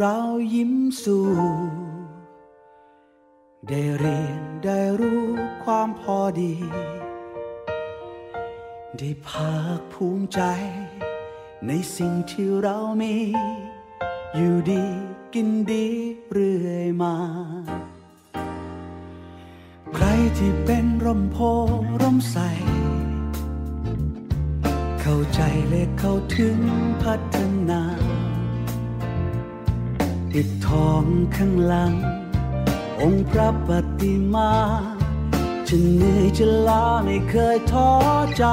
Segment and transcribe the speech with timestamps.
[0.00, 0.18] เรา
[0.54, 0.72] ยิ้ม
[1.02, 1.26] สู่
[3.68, 5.24] ได้เรียนได้รู้
[5.64, 6.54] ความพอดี
[8.98, 10.40] ได้ภาคภูมิใจ
[11.66, 13.14] ในสิ่งที่เรามี
[14.36, 14.84] อยู่ดี
[15.34, 15.86] กินดี
[16.30, 17.16] เรื่อยมา
[19.94, 20.04] ใคร
[20.38, 21.38] ที่เป็นร่มโพ
[22.00, 22.36] ร่มใส
[25.00, 26.58] เข้าใจและเข้าถึง
[27.02, 27.36] พัฒ
[27.70, 27.82] นา
[30.38, 31.04] ปิดทอง
[31.36, 31.94] ข้างหลัง
[33.00, 34.52] องค์พระปฏิมา
[35.68, 37.90] จะเหนื่อยจะล้าไม่เคยท้อ
[38.36, 38.44] ใจ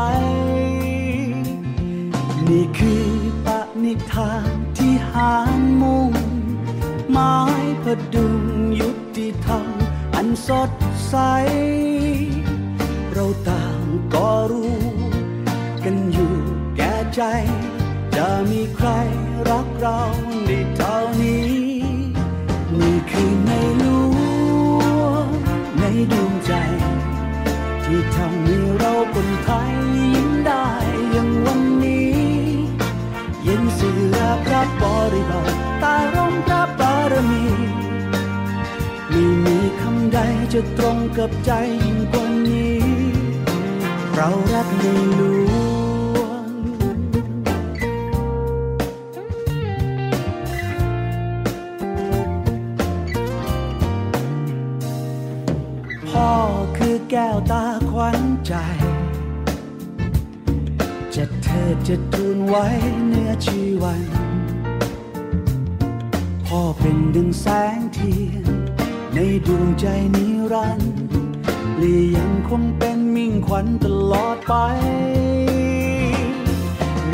[2.48, 3.08] นี่คือ
[3.46, 3.48] ป
[3.84, 6.12] ณิธานที่หานมุ่ง
[7.10, 7.36] ไม้
[7.84, 8.38] พดุง
[8.80, 9.66] ยุติธรรม
[10.16, 10.72] อันสด
[11.08, 11.16] ใส
[13.12, 14.82] เราต่างก็รู้
[15.84, 16.34] กันอยู่
[16.78, 17.22] แก่ใจ
[18.16, 18.90] จะมีใคร
[19.50, 20.00] รักเรา
[20.46, 21.61] ได้เท่านี้
[23.22, 23.84] นี่คือในหล
[24.16, 24.18] ว
[25.26, 25.28] ง
[25.80, 26.54] ในดวงใจ
[27.84, 29.72] ที่ทำให้เราคนไทย
[30.14, 30.68] ยิ้มได้
[31.12, 32.14] อย่างวันนี้
[33.44, 34.84] เย็นเสือพระบ
[35.14, 37.46] ริบาลตาร่มพระบารมี
[39.10, 40.20] ไม่มีคำใด
[40.54, 41.52] จะตรงกับใจ
[41.84, 42.78] ยิ่งกว่านี้
[44.14, 44.84] เรารักใน
[45.16, 45.51] หลวง
[57.12, 58.54] แก้วตาขวัญใจ
[61.16, 62.66] จะเธอจะทูลไว้
[63.08, 64.04] เนื้อชีวัน
[66.46, 67.46] พ่อเป็นดึงแส
[67.78, 68.46] งเทียน
[69.14, 69.86] ในดวงใจ
[70.16, 70.94] นิรันดร์
[71.82, 74.54] ลียังคงเป็นมิ่งขวัญตลอดไป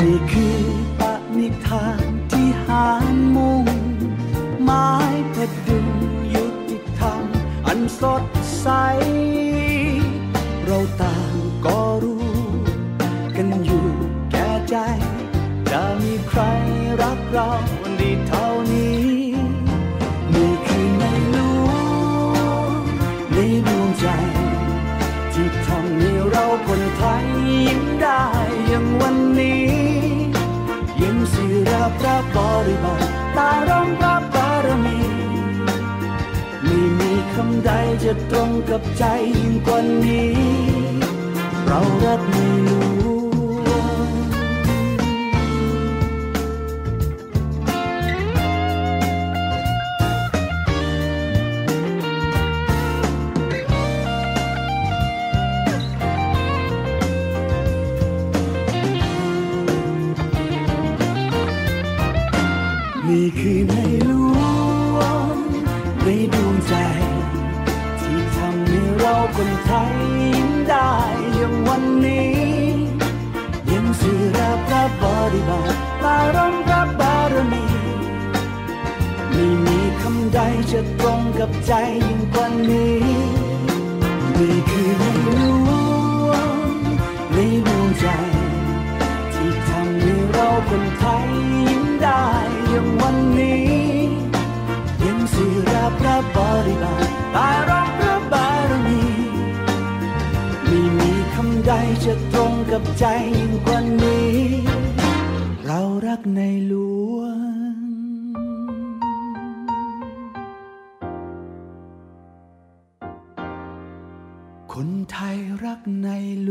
[0.00, 0.58] นี่คือ
[0.98, 1.00] ป
[1.38, 3.64] ณิธานที่หานมุ่ง
[4.62, 4.88] ไม้
[5.34, 5.88] พดุง
[6.34, 7.24] ยุติธรรม
[7.66, 8.22] อันสด
[8.60, 8.68] ใส
[16.10, 16.42] มีใคร
[17.02, 17.50] รักเรา
[18.00, 19.06] ดีเท่านี้
[20.34, 21.70] นี่คือในหลว
[22.68, 22.70] ง
[23.32, 24.06] ในดวงใจ
[25.32, 27.24] ที่ทำให้เราคนไทย
[27.66, 28.22] ยิ้มได้
[28.68, 29.66] อย่างวันนี้
[31.00, 32.36] ยิ้มสิราพระบ
[32.66, 33.04] ริบาล
[33.36, 34.98] ตาร้องพระบารมี
[36.64, 37.70] ไม่มีคำใด
[38.04, 39.04] จะตรงกับใจ
[39.36, 40.30] ยิ่งกว่านี้
[41.66, 42.77] เรารักในหลวง
[69.36, 70.90] คนไทยยิ้มได้
[71.34, 72.32] อย่างวันนี้
[73.72, 75.72] ยังสื่อรับพระบริบาล
[76.02, 77.64] ตาร้องพระบารมี
[79.32, 80.38] ไม่มีคำใด
[80.72, 81.72] จะตรงกับใจ
[82.06, 82.98] ยิ่งกว่านี้
[84.36, 85.28] นี่คือในหล
[86.28, 86.48] วง
[87.34, 88.06] ในดวงใจ
[89.34, 91.28] ที่ทำให้เราคนไทย
[91.68, 92.24] ยิ้มได้
[92.68, 93.66] อย่างวันนี้
[95.04, 101.72] ยังสื่อรับพระบริบาลตาร้องพระบารมีำใด
[102.04, 103.04] จะตรงกับใจ
[103.38, 104.30] ยิ่งกว่านี้
[105.66, 106.74] เรารักในหล
[107.16, 107.78] วง
[114.72, 116.08] คนไทยรักใน
[116.44, 116.50] หล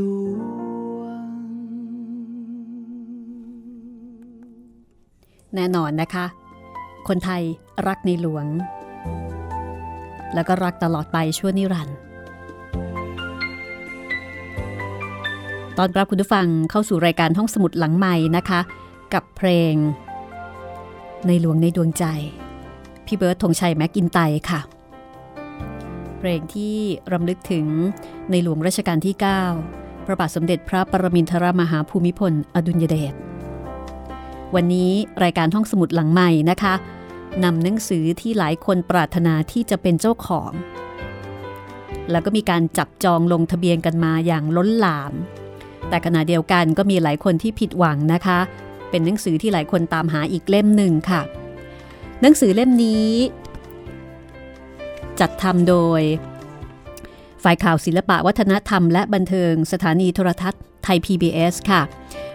[0.99, 1.25] วง
[5.55, 6.25] แน่นอนนะคะ
[7.07, 7.43] คนไทย
[7.87, 8.45] รักในหลวง
[10.33, 11.97] แล้วก็รักตลอดไปชั่วนิรันดร์
[15.79, 18.59] ตอนรับคุณผู้ฟังเข้าสู่รายการห้องสมุดหลังใหม่นะคะ
[19.13, 19.73] กับเพลง
[21.27, 22.05] ในหลวงในดวงใจ
[23.05, 24.19] พี่เบิร์ดธงชัยแม็กอินไต
[24.49, 24.59] ค่ะ
[26.17, 26.75] เพลงที่
[27.13, 27.65] รำลึกถึง
[28.29, 29.15] ในหลวงรัชกาลที่
[29.59, 33.13] 9 พระบาทสมเด็จพระปรมินทรมหาภูมิพล อดุลยเดช
[34.55, 34.91] วันนี้
[35.23, 36.73] รายการห้องสมุดหลังใหม่นะคะ
[37.43, 40.51] นำหนังสือที่หลายคนปรารถนาที่จะเป็นเจ้าของ
[42.11, 45.13] แล้วก็มีการจับจองลงทะเบียนกันมาอย่างล้นหลาม
[45.89, 48.39] แต่ขณะเดียวกันก็มีหลายคนที่ผิดหวังนะคะ
[48.89, 51.21] เป็นหนังสือที่หลายคนตามหาอีกเล่มหนึ่งค่ะ
[52.21, 53.11] หนังสือเล่มนี้
[55.19, 56.01] จัดทำโดย
[57.43, 61.81] ฝ่ายข่าวศิลปะวัฒนธรรมและบันเทิงสถานีโทรทัศน์ไทย PBS ค่ะ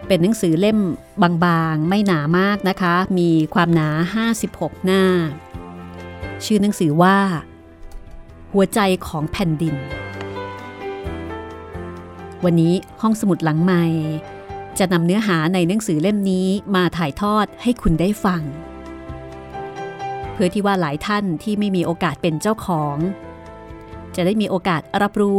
[0.06, 0.78] เป็นหนังสือเล่ม
[1.22, 3.88] บางๆ ไม่หนามากนะคะ มีความหนา
[4.36, 5.02] 56 หน้า
[6.44, 7.18] ชื่อหนังสือว่า
[8.52, 9.74] หัวใจของแผ่นดิน
[12.44, 13.84] วันนี้ห้องสมุดหลังใหม่
[14.78, 18.42] จะนำเนื้อหาในหนังสือเล่มนี้มาถ่ายทอดให้คุณได้ฟัง
[20.32, 22.96] เพื่อที่ว่าหลายท่านที่ไม่มีโอกาสเป็นเจ้าของ
[24.16, 25.38] จะได้มีโอกาสรับรู้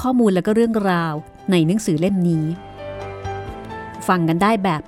[0.00, 1.14] ข้อมูลและก็เรื่องราว
[1.50, 2.44] ในหนังสือเล่มนี้
[4.08, 4.82] ฟังกันได้แบบ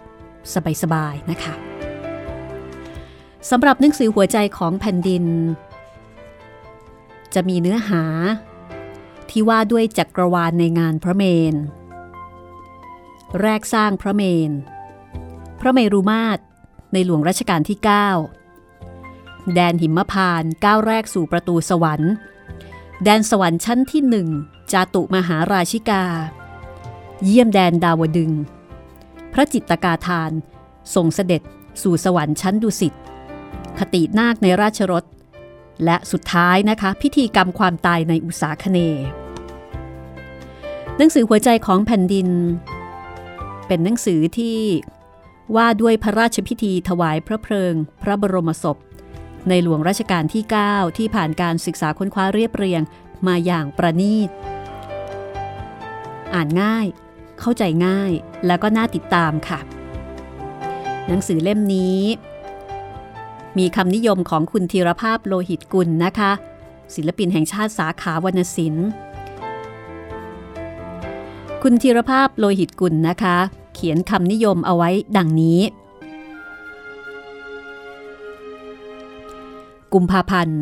[0.83, 1.55] สบายๆนะคะ
[3.51, 5.25] สำหรับหนังสือหัวใจของแผ่นดิน
[7.35, 8.03] จะมีเนื้อหา
[9.31, 11.55] ที่ว่าด้วยจักรวาลในงานพระเมน
[13.41, 14.51] แรกสร้างพระเมน
[15.61, 16.41] พระเมรุมาตร
[16.93, 17.79] ในหลวงรัชกาลที่
[18.65, 22.13] 9 แดนหิมพานก้าวแรกสู่ประตูสวรรค์
[23.05, 24.29] แดนสวรรค์ชั้นที่หนึ่ง
[24.73, 26.05] จาตุมหาราชิกา
[27.25, 28.33] เยี่ยมแดนดาวดึง
[29.33, 30.31] พระจิตตกาทาน
[30.95, 31.43] ส่งเสด็จ
[31.83, 32.95] สู่สวรรค์ชั้นดุสิต
[33.79, 35.05] คตินาคในราชรถ
[35.85, 38.79] และสุดท้ายนะคะพิธีกรรมความตายในอุษาคเน
[40.97, 42.29] หนังสือหัวใจของแผ่นดิน
[43.67, 44.59] เป็นหนังสือที่
[45.57, 48.77] ว่าด้วยพระราชพิธีถวายพระเพลิง พระบรมศพ
[49.49, 52.83] ในหลวงรัชกาลที่ 9 ที่ผ่านการศึกษาค้นคว้าเรียบเรียง
[53.27, 54.31] มาอย่างประณีต
[56.35, 56.87] อ่านง่าย
[57.41, 58.13] เข้าใจง่าย
[58.47, 59.61] แล้วก็น่าติดตามค่ะ
[61.09, 62.01] หนังสือเล่มนี้
[63.59, 66.33] มีคำนิยมของคุณธีรภาพโลหิตกุลนะคะ
[66.95, 68.89] ศิลปินแห่งชาติสาขาวรรณศิลป์
[71.63, 73.37] คุณธีรภาพโลหิตกุลนะคะ
[73.75, 75.61] เขียนคำนิยมเอาไว้ดังนี้
[79.93, 80.61] กุมภาพันธ์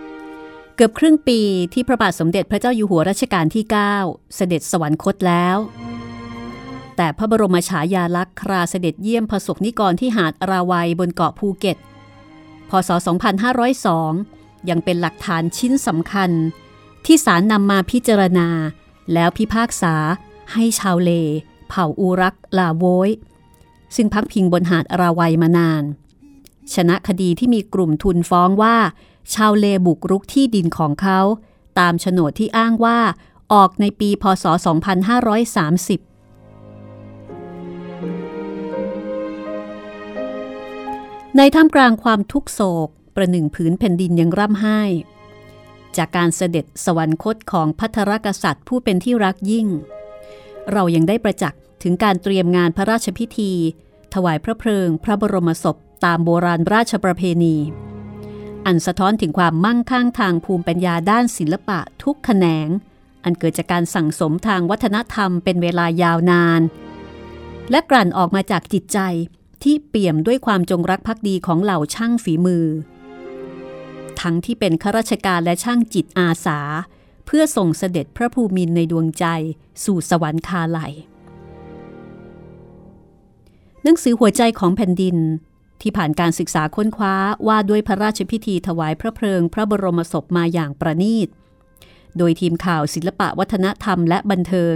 [0.00, 1.40] 2560 เกือบครึ่งปี
[1.74, 3.64] ที่พระบาทสมเด็จพระเจ้าอยู่หัวรัชกาลที่
[3.98, 5.56] 9 เสด็จสวรรคตแล้ว
[6.96, 11.76] แต่พระบรมฉายาลักษณ์คราเสด็จเยี่ยมพระสกนิกรที่หาดราวัยบนเกาะภูเก็ต
[12.70, 12.90] พศ
[14.00, 16.30] 2502 ยังเป็นหลักฐานชิ้นสำคัญ
[17.04, 18.48] ที่ศาลนำมาพิจารณา
[19.12, 19.94] แล้วพิพากษา
[20.52, 21.10] ให้ชาวเล
[21.68, 23.10] เผ่าอูรักลาโวย
[23.96, 25.82] ซึ่งพักพิงบนหาดราวัยมานาน
[26.74, 28.76] ชนะคดีที่มีกลุ่มทุนฟ้องว่า
[29.34, 31.20] ชาวเลบุกรุกที่ดินของเขา
[31.78, 32.98] ตามโฉนดที่อ้างว่า
[33.52, 34.44] ออกในปีพศ
[35.26, 36.09] 2530
[41.36, 44.80] ในท่ามกลางความทุกโศก ประหนึ่งผืนแผ่นดินยังร่ำไห้
[45.96, 49.66] จากการเสด็จสวรรคตของพัทรกษัตริย์ผู้เป็นที่รักยิ่ง
[50.72, 53.52] เรายังได้ประจักษ์ถึงการเตรียมงานพระราชพิธี
[54.14, 57.56] ถวายพระเพลิง พระบรมศพตามโบราณราชประเพณี
[58.66, 62.68] อันสะท้อนถึงความมั่งคั่งทางภูมิปัญญาด้านศิลปะทุกแขนง
[63.24, 66.60] อันเกิดจากการสั่งสมทางวัฒนธรรมเป็นเวลายาวนาน
[67.70, 68.98] และกลั่นออกมาจากจิตใจ
[69.62, 72.66] ที่เปี่ยมด้วยความจงรักภักดีของเหล่าช่างฝีมือ
[74.20, 76.58] ทั้งที่เป็นข้าราชการและช่างจิตอาสา
[77.26, 79.24] เพื่อส่งเสด็จพระภูมินในดวงใจ
[79.84, 80.92] สู่สวรรคาลัย
[83.82, 85.16] หนังสือหัวใจของแผ่นดิน
[85.82, 87.14] ที่ผ่านการศึกษาค้นคว้า
[87.46, 91.28] ว่าด้วยพระราชพิธีถวายพระเพลิง พระบรมศพมาอย่างประณีต
[92.18, 94.74] โดยทีมข่าวศิลปะวัฒนธรรมและบันเทิง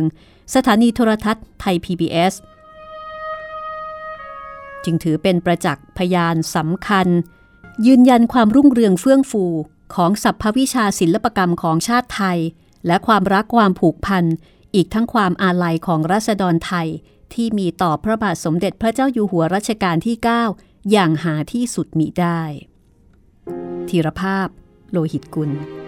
[0.55, 2.35] สถานีโทรทัศน์ไทย PBS
[4.85, 7.09] จึงถือเป็นประจักษ์พยานสำคัญ
[7.87, 9.45] ยืนยันความรุ่งเรืองเฟื่องฟู
[9.95, 12.39] ของสัพพวิชาศิลปกรรมของชาติไทย
[12.87, 14.25] และความรักความผูกพัน
[14.75, 16.89] อีกทั้งความอาลัยของรัษฎรไทย
[17.35, 20.17] ที่มีต่อพระบาทสมเด็จพระเจ้าอยู่หัวรัชกาลที่
[20.53, 22.41] 9 อย่างหาที่สุดมิได้
[23.89, 24.49] ธีรภาพ
[24.91, 25.84] โลหิตกุล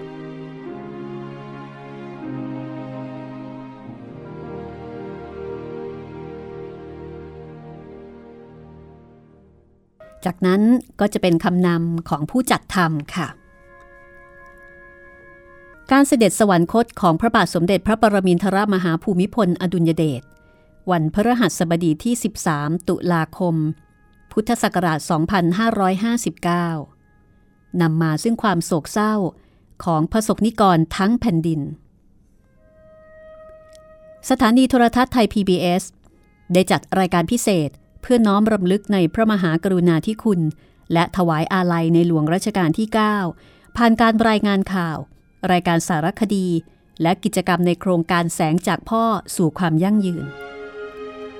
[10.26, 10.60] จากนั้น
[11.00, 13.28] ก็จะเป็นคำนำของผู้จัดทำค่ะ
[15.92, 20.22] การเสด็จสวรรคตของพระบาทสมเด็จพระปรมินทรมหาภูมิพล อดุลยเดช
[20.90, 22.14] วันพฤหัสบดีที่
[22.50, 23.54] 13 ตุลาคม
[24.32, 24.98] พุทธศักราช
[26.80, 29.14] 2559 นำมาซึ่งความโศกเศร้า
[29.84, 31.60] ของพระสกนิกรทั้งแผ่นดิน
[34.30, 35.82] สถานีโทรทัศน์ไทย PBS
[36.52, 37.70] ได้จัดรายการพิเศษ
[38.08, 40.40] พื่อน้อมรำลึกในพระมหากรุณาธิคุณ
[40.92, 42.88] และถวายอาลัยในหลวงรัชกาลที่
[43.32, 44.98] 9 ผ่านการรายงานข่าว
[45.52, 46.48] รายการสารคดี
[47.02, 49.04] และกิจกรรมในโครงการแสงจากพ่อ
[49.36, 50.24] สู่ความยั่งยืน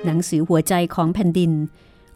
[0.04, 1.52] หนังสือหัวใจของแผ่นดิน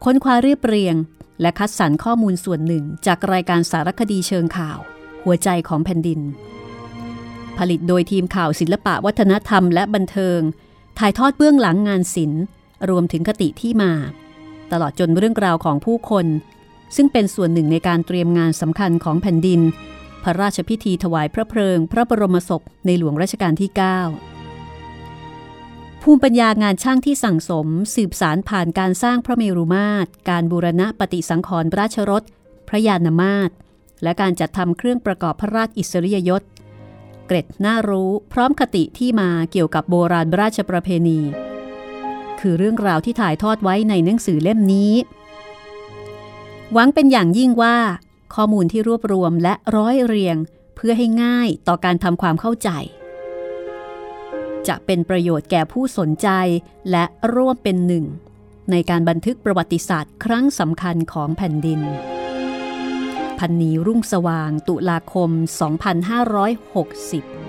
[0.04, 0.96] ค้นคว้าเรียบเรียง
[1.40, 4.78] และคัดสรรข้อมูลส่วนหนึ่งจากรายการสารคดีเชิงข่าว
[5.24, 6.20] หัวใจของแผ่นดิน
[7.58, 10.40] ผลิตโดยทีมข่าวศิลปะวัฒนธรรมและบันเทิง
[10.98, 12.42] ถ่ายทอดเบื้องหลังงานศิลป์
[12.90, 13.92] รวมถึงคติที่มา
[14.72, 16.26] ตลอดจนเรื่องราวของผู้คน
[16.96, 19.60] ซึ่งเป็นส่วนหนึ่งในการเตรียมงานสำคัญของแผ่นดิน
[20.22, 23.80] พระราชพิธีถวายพระเพลิง พระบรมศพในหลวงรัชกาลที่ 9
[26.02, 32.22] ภูมิปัญญางานช่างที่สั่งสม สืบสารผ่านการสร้างพระเมรุมาตร การบูรณะปฏิสังขรณ์ราชรถ
[32.68, 33.52] พระยานมาตร
[34.02, 36.42] และการจัดทำเครื่องประกอบพระราชอิสริยยศ
[37.26, 41.20] เกร็ดน่ารู้ พร้อมคติที่มาเกี่ยวกับโบราณราชประเพณี
[42.40, 44.92] คือเรื่องราวที่ถ่ายทอดไว้ในหนังสือเล่มนี้
[46.72, 47.76] หวังเป็นอย่างยิ่งว่า
[48.34, 50.36] ข้อมูลที่รวบรวมและร้อยเรียง
[50.76, 52.70] เพื่อให้ง่ายต่อการทำความเข้าใจ
[54.68, 56.28] จะเป็นประโยชน์แก่ผู้สนใจ
[56.90, 57.04] และ
[57.34, 58.04] ร่วมเป็นหนึ่ง
[58.70, 61.80] ในการบันทึกประวัติศาสตร์ครั้งสำคัญของแผ่นดิน
[63.38, 65.30] พันนีรุ่งสว่างตุลาคม
[67.34, 67.39] 2560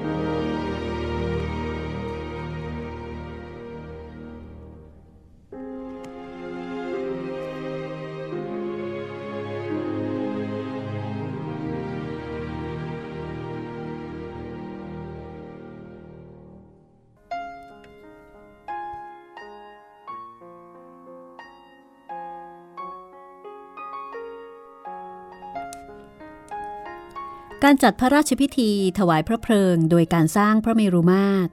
[27.66, 31.52] การจัดพระราชพิธีถวายพระเพลิงโดยการสร้างพระเมรุมาตร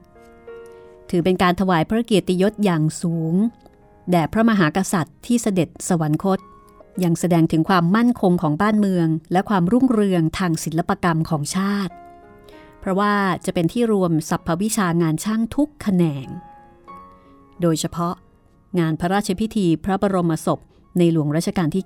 [1.11, 3.35] ถือเป็นการถวายพระเกียรติยศอย่างสูง
[4.11, 6.39] แด่พระมหากษัตริย์ที่เสด็จสวรรคต
[7.05, 11.93] ยังแสดงถึงความมั่นคงของบ้านเมือง และความรุ่งเรืองทางศิลปกรรมของชาติ
[12.81, 16.29] เพราะว่าจะเป็นที่รวมสรรพวิชางานช่างทุกแขนง
[17.61, 18.15] โดยเฉพาะ
[18.79, 20.61] งานพระราชพิธีพระบรมศพ
[20.99, 21.85] ในหลวงรัชกาลที่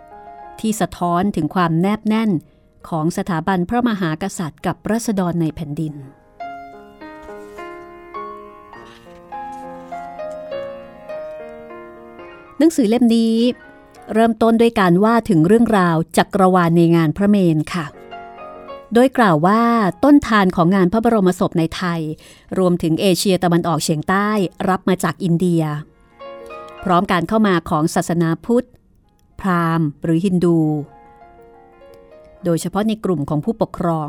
[0.00, 2.30] 9 ที่สะท้อนถึงความแนบแน่น
[2.88, 5.94] ของสถาบันพระมหากษัตริย์กับรัษฎรในแผ่นดิน
[12.58, 13.36] หนังสือเล่มนี้
[14.14, 17.86] เริ่มต้นด้วยการว่าถึงเรื่องราวจักรวาลในงานพระเมนค่ะ
[18.94, 19.62] โดยกล่าวว่า
[20.04, 22.00] ต้นทานของงานพระบรมศพในไทย
[22.58, 24.28] รวมถึงเอเชียตะวันออกเฉียงใต้
[24.68, 25.62] รับมาจากอินเดีย
[26.84, 28.66] พร้อมการเข้ามาของศาสนาพุทธ
[29.40, 30.58] พราหมณ์ หรือฮินดู
[32.44, 34.08] โดยเฉพาะในกลุ่มของผู้ปกครอง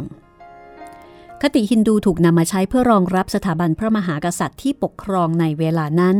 [1.41, 6.17] คติฮินดูถูกนำมาใช้เพื่อรองรับสถาบันพระมหากษัตริย์ที่ปกครองในเวลานั้น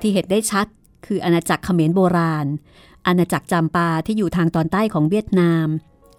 [0.00, 0.66] ที่เห็นได้ชัด
[1.06, 2.46] คืออาณาจักรเขมรโบราณ
[3.06, 5.66] อาณาจักรจำปาที่อยู่ทางตอนใต้ของเวียดนาม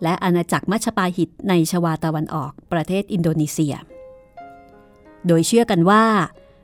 [0.03, 3.75] และอาณาจักรมัชปาหิตในชวาตะวันออกประเทศอินโดนีเซีย
[5.27, 6.05] โดยเชื่อกันว่า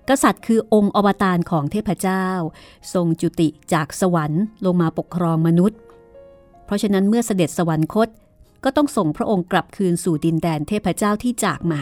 [0.10, 2.28] กษัตริย์คือองค์อวตารของเทพเจ้า
[2.94, 5.80] ทรงจุติจากสวรรค์ลงมาปกครองมนุษย์
[6.66, 8.10] เพราะฉะนั้นเมื่อเสด็จสวรรคต
[8.64, 11.82] ก็ต้องส่งพระองค์กลับคืนสู่ดินแดนเทพเจ้าที่จากมา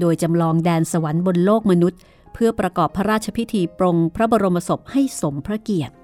[0.00, 2.00] โดยจำลองแดนสวรรค์บนโลกมนุษย์
[2.32, 5.94] เพื่อประกอบพระราชพิธีปรงพระบรมศพให้สมพระเกียรติ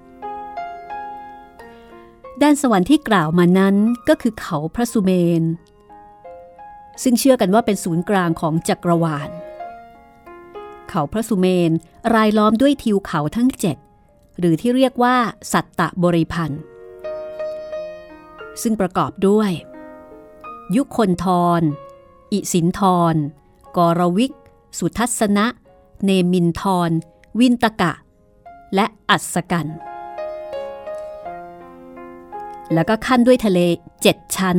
[2.39, 3.75] แดนสวรรค์ที่กล่าวมานั้น
[4.09, 5.43] ก็คือเขาพระสุเมน
[7.03, 9.29] ซึ่งเชื่อกันว่าเป็นศูนย์กลางของจักรวาล
[10.89, 11.71] เขาพระสุเมน
[12.15, 13.77] รายล้อมด้วยทิวเขาทั้งเจ็ด
[14.39, 15.15] หรือที่เรียกว่า
[15.51, 16.61] สัตตะบริพันธ์
[18.61, 19.51] ซึ่งประกอบด้วย
[20.75, 21.25] ยุคนท
[21.59, 21.61] ร
[22.31, 22.81] อิสินท
[23.13, 23.15] ร
[23.77, 24.33] กรวิก
[24.77, 25.45] สุทัศนะ
[26.03, 26.91] เนมินทร
[27.39, 27.93] วินตกะ
[28.75, 29.67] และอัศกัน
[32.73, 33.59] แล้วก็ขั้นด้วยทะเล
[34.01, 34.57] เจ็ดชั้น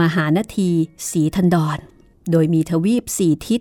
[0.00, 0.70] มหานาที
[1.10, 1.78] สีทันดร
[2.30, 3.60] โดยมีทวีปสี่ทิศ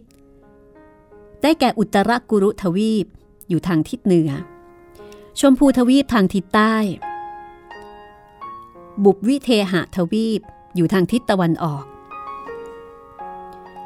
[1.41, 3.05] ได้แก่อุตรกุรุทวีป
[3.49, 4.31] อยู่ทางทิศเหนือ
[5.39, 6.75] ชมพูทวีปทางทิศใต้
[9.03, 10.41] บุบวิเทหะทวีป
[10.75, 11.85] อยู่ทางทิศตะวันออก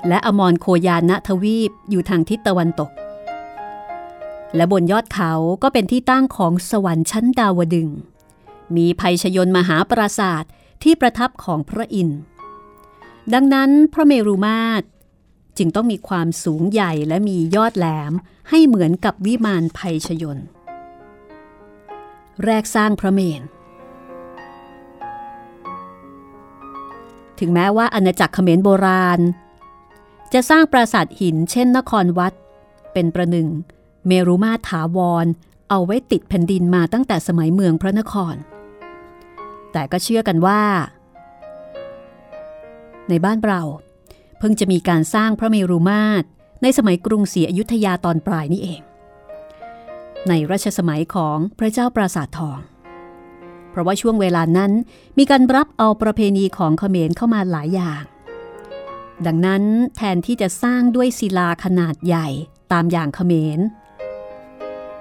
[0.07, 2.91] และอมรโคยานะทวีปอยู่ทางทิศตะวันตก
[4.55, 5.31] และบนยอดเขา
[5.63, 7.89] ก็เป็นที่ตั้งของสวรรค์ชั้นดาวดึง
[8.75, 10.51] มีภัยชยนมหาปราศาสตร์
[10.83, 12.19] ที่ประทับของพระอินทร์
[13.33, 14.85] ดังนั้นพระเมรุมาตร
[15.57, 18.13] จึงต้องมีความสูงใหญ่และมียอดแหลม
[18.49, 20.39] ให้เหมือนกับวิมานภัยชยน
[22.43, 23.41] แรกสร้างพระเมน
[27.39, 29.19] ถึงแม้ว่าอาณาจักรเขมรโบราณ
[30.33, 32.33] จะสร้างปราสาทหินเช่นนครวัด
[32.93, 33.47] เป็นประหนึ่ง
[34.07, 35.25] เมรุมาถาวร
[35.69, 38.35] เอาไว้ติดแผ่นดินมาตั้งแต่สมัยเมืองพระนคร
[39.71, 40.61] แต่ก็เชื่อกันว่า
[43.09, 43.61] ในบ้านเรา
[44.39, 46.25] เพิ่งจะมีการสร้างพระเมรุมาตร
[46.61, 48.81] ในสมัยกรุงศรีอยุธยาตอนปลายนี่เอง
[50.27, 52.59] ในรัชสมัยของพระเจ้าปราสาททอง
[53.77, 54.71] ราะว่าช่วงเวลานั้น
[55.17, 58.03] มีการรับเอาประเพณีของเขมรเข้ามาหลายอย่าง
[59.25, 59.63] ดังนั้น
[59.95, 62.27] แทนที่จะสร้างด้วยศิลาขนาดใหญ่
[62.71, 63.59] ตามอย่างเขมร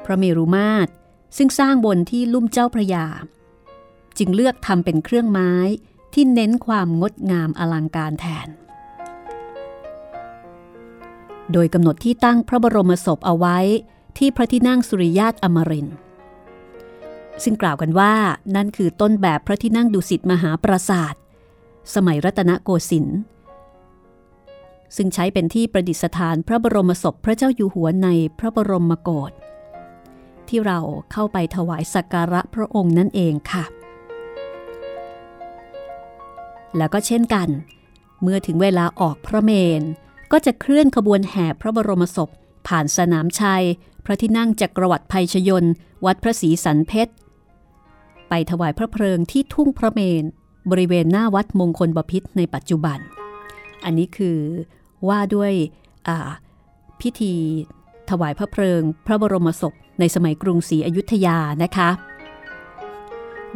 [0.05, 0.91] พระเมรุมาตร
[1.37, 3.07] ซึ่งสร้างบนที่ลุ่มเจ้าพระยา
[4.19, 5.53] จึงเลือกทำเป็นเครื่องไม้
[6.15, 8.49] ที่เน้นความงดงามอลังการแทน
[11.53, 13.59] โดยกำหนดที่ตั้งพระบรมศพเอาไว้
[14.19, 15.97] ที่พระที่นั่งสุริยาตอมรินทร์
[17.45, 18.13] ซึ่งกล่าวกันว่า
[18.57, 21.15] นั่นคือต้นแบบพระที่นั่งดุสิตมหาปราสาท
[21.95, 23.19] สมัยรัตนโกสินทร์
[24.97, 29.33] ซึ่งใช้เป็นที่ประดิษฐานพระบรมศพพระเจ้าอยู่หัวในพระบรมโกศ
[30.49, 30.79] ที่เรา
[31.13, 33.65] เข้าไปถวายสักการะพระองค์นั่นเองค่ะ
[36.77, 37.49] แล้วก็เช่นกัน
[38.23, 39.83] เมื่อถึงเวลาออกพระเมน
[40.33, 42.31] ก็จะเคลื่อนขบวนแห่พระบรมศพ
[42.67, 43.65] ผ่านสนามชัย
[44.05, 45.65] พระที่นั่งจักรวรรดิภัยชยน
[46.05, 47.13] วัดพระศรีสันเพชร
[48.29, 50.25] ไปถวายพระเพลิงที่ทุ่งพระเมน
[50.71, 52.99] บริเวณหน้าวัดมงคลบพิษในปัจจุบัน
[53.85, 54.39] อันนี้คือ
[55.09, 55.53] ว่าด้วย
[57.01, 57.35] พิธี
[58.11, 61.91] ถวายพระเพลิง พระบรมศพในสมัยกรุงศรีอยุธยานะคะ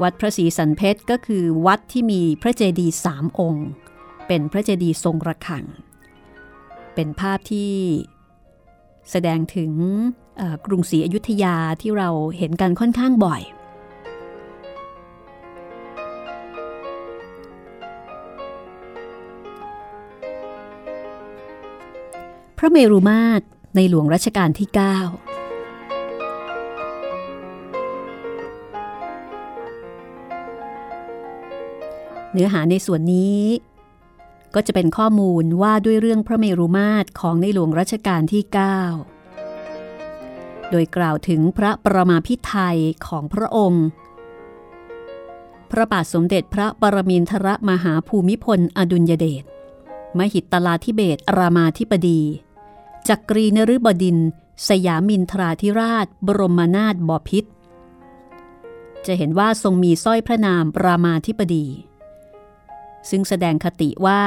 [0.03, 3.69] วัดพระศรีสันเพชรก็คือวัดที่มีพระเจดีย์สามองค์
[4.27, 5.65] เป็นพระเจดีย์ทรงระฆัง
[6.95, 7.73] เป็นภาพที่
[9.11, 9.73] แสดงถึง
[10.67, 13.43] กรุงศรีอยุธยาที่เราเห็นกันค่อนข้างบ่อย
[22.63, 23.45] พระเมรุมาตร
[23.77, 24.79] ในหลวงรัชกาลที่ 9
[32.33, 33.43] เนื้อหาในส่วนนี้
[34.55, 38.43] ก็จะเป็นข้อมูลว่าด้วยเรื่องพระเมรุมาตรของในหลวงรัชกาลที่
[39.37, 43.87] 9 โดยกล่าวถึงพระประมาพิไทยของพระองค์
[45.71, 49.45] พระบาทสมเด็จพระปรมินทรมหาภูมิพลอดุลยเดช
[50.19, 52.23] มหิตตลาธิเบศรามาธิบดี
[53.09, 54.19] จักรีนฤบดิน
[54.69, 57.45] สยามินทราธิราช บรมนาถบพิษ
[59.07, 61.67] จะเห็นว่าทรงมีสร้อยพระนามรามาธิบดี
[63.11, 64.21] ซึ่งแสดงคติว่า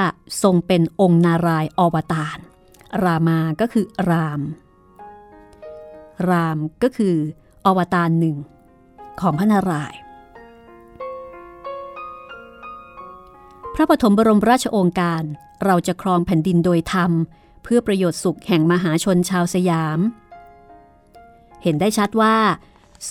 [0.43, 2.37] ทรงเป็นองค์นารายอวตาร
[3.03, 4.41] รามาก็คือราม
[6.29, 7.15] รามก็คือ
[7.65, 8.35] อวตารหนึ่ง
[9.21, 9.93] ของพระนาราย
[13.73, 15.23] พระปฐมบรมราชโองการ
[15.65, 17.11] เราจะครองแผ่นดินโดยธรรม
[17.63, 19.99] เพื่อประโยชน์สุขแห่งมหาชนชาวสยาม
[21.63, 22.35] เห็นได้ชัดว่า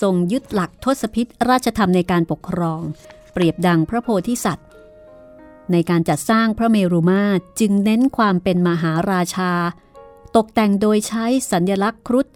[0.00, 2.80] ทรงยึดหลักทศพิษราชธรรมในการปกครอง
[3.32, 4.68] เปรียบดังพระโพธิสัตว์
[5.72, 9.52] ในการจัดสร้างพระเมรุมาตรจึงเน้นความเป็นมหาราชา
[10.36, 12.26] ตกแต่งโดยใช้สัญญลักษณ์ครุฑ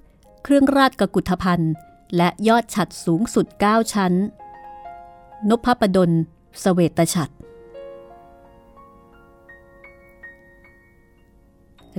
[0.42, 1.72] เครื่องราชกกุฏภัณฑ์
[2.16, 4.12] และยอดฉัดสูงสุด 9 ชั้น
[5.48, 6.11] นพประดล
[6.62, 7.31] สเวตฉัต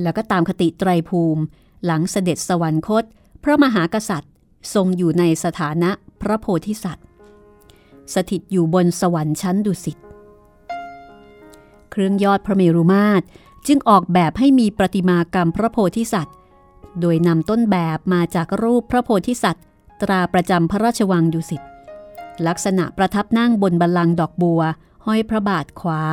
[0.01, 1.41] แล้วก็ตามคติไตรภูมิ
[1.85, 3.03] หลังเสด็จสวรรคต
[3.43, 4.33] พระมหากษัตริย์
[4.73, 7.05] ทรงอยู่ในสถานะพระโพธิสัตว์
[8.13, 9.97] สถิตอยู่บนสวรรค์ชั้นดุสิต
[11.91, 13.23] เครื่องยอดพระเมรุมาตร
[13.67, 16.35] จึงออกแบบให้มีประติมากรรมพระโพธิสัตว์
[17.01, 19.63] โดยนำต้นแบบมาจากรูปพระโพธิสัตว์
[20.01, 21.63] ตราประจำพระราชวังดุสิต
[22.47, 24.61] ลักษณะประทับนั่งบนบัลลังก์ดอกบัว
[25.05, 26.03] ห้อยพระบาทขวา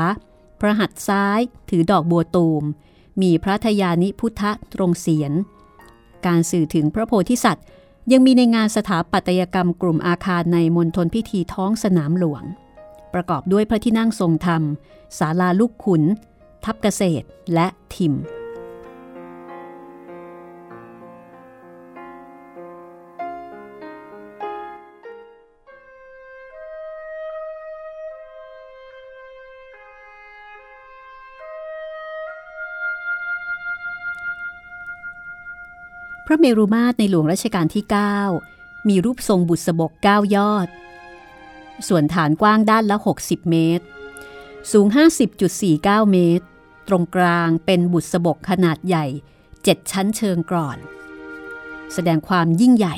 [0.61, 2.65] พระหัตถ์ซ้าย ถือดอกบัวตูม
[3.23, 4.43] มีพระทยานิพุทธ
[4.75, 5.33] ตรงเสียน
[6.27, 7.67] การสื่อถึงพระโพธิสัตว์
[8.13, 12.43] ยังมีในงานสถาปัตยกรรมกลุ่มอาคารในมณฑลพิธีท้องสนามหลวง
[13.15, 14.63] ประกอบด้วยพระที่นั่งทรงธรรม
[15.19, 16.03] ศาลาลูกขุน
[16.65, 18.15] ทับเกษตร และทิม
[36.35, 37.85] ระเมรุมาตรในหลวงรัชกาลที่
[38.37, 40.69] 9 มีรูปทรงบุษบก 9 ยอด
[41.89, 43.85] ส่วนฐานกว้างด้านละ 60 เมตร
[44.73, 44.87] สูง
[45.49, 46.45] 50.49 เมตร
[46.89, 49.07] ตรงกลางเป็นบุษบกขนาดใหญ่
[49.53, 50.79] 7 ชั้นเชิงกรอน
[51.93, 52.97] แสดงความยิ่งใหญ่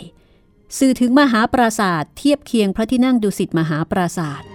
[0.78, 4.48] สื่อถึงมหาปราศาสตร์เทียบเคียงพระที่นั่งดุสิตมหาปราศาสตร์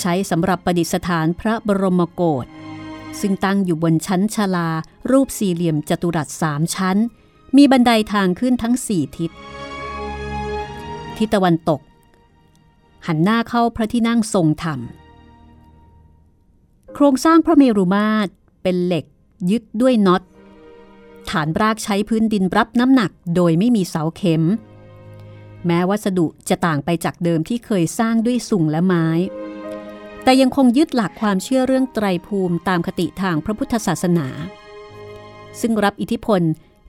[0.00, 2.46] ใช้สำหรับประดิษฐานพระบรมโกศ
[3.20, 4.70] ซึ่งตั้งอยู่บนชั้นชาลา
[5.10, 6.98] รูปสี่เหลี่ยมจัตุรัสสามชั้น
[7.56, 9.30] มีบันไดทางขึ้นทั้งสี่ทิศ
[11.16, 11.80] ทิศตะวันตก
[13.06, 14.80] หันหน้าเข้าพระที่นั่งทรงธรรม
[16.94, 18.30] โครงสร้างพระเมรุมาตร
[18.62, 19.04] เป็นเหล็ก
[19.50, 20.22] ยึดด้วยน็อต
[21.30, 24.42] ฐานรากใช้พื้นดินรับน้ำหนักโดยไม่มีเสาเข็ม
[25.66, 29.06] แม้วัสดุจะต่างไปจากเดิมที่เคยสร้างด้วยสุ่งและไม้
[30.22, 34.28] แต่ยังคงยึดหลักความเชื่อเรื่องไตรภูมิตามคติทางพระพุทธศาสนา
[35.60, 36.42] ซึ่งรับอิทธิพล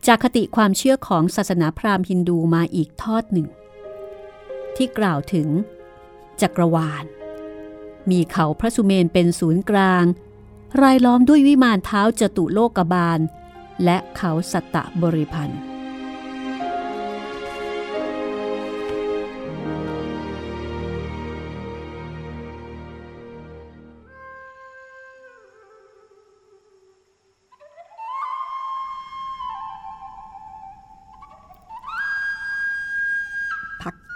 [0.07, 3.47] จากคติความเชื่อของศาสนาพราหมณ์ฮินดูมาอีกทอดหนึ่ง
[4.75, 5.47] ที่กล่าวถึง
[6.41, 7.05] จักรวาล
[8.09, 10.05] มีเขาพระสุเมนเป็นศูนย์กลาง
[10.81, 13.19] รายล้อมด้วยวิมานเท้าจตุโลกบาล
[13.83, 15.61] และเขาสัตตบริพันธ์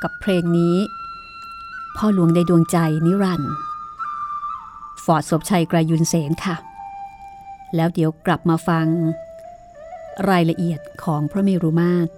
[0.03, 0.75] กับเพลงนี้
[1.95, 3.53] พ่อหลวงในดวงใจนิรันด์
[5.03, 6.55] ฟอร์ดศพชัยกรายุนเสนค่ะ
[7.75, 8.88] แล้วเดี๋ยวกลับมาฟัง
[10.29, 12.12] รายละเอียดของพระเมรุมาตร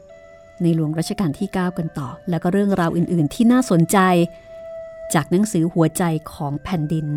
[0.62, 3.98] ในหลวงรัชกาลที่ 9 กันต่อ แล้วก็เรื่องราวอื่น ๆ ที่น่าสนใจ
[5.14, 7.08] จากหนังสือหัวใจของแผ่นดิน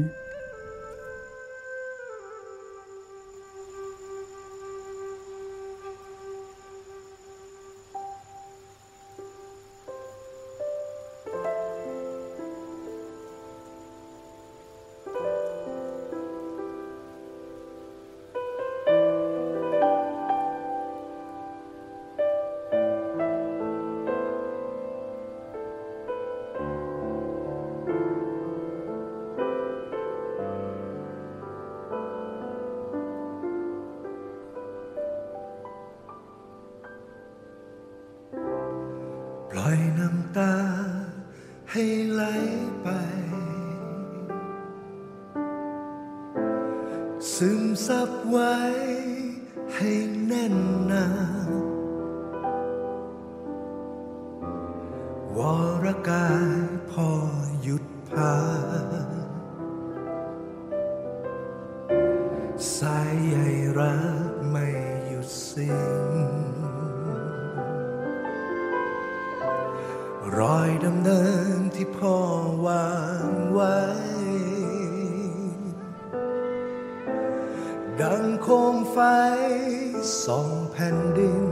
[80.73, 81.45] แผ่นดิน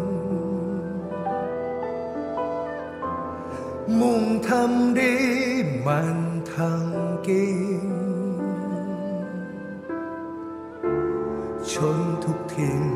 [4.00, 5.14] มุ่งทำดี
[5.86, 6.18] มัน
[6.52, 7.46] ทำกิ
[7.86, 7.90] น
[11.72, 12.91] ชนทุกถิ่น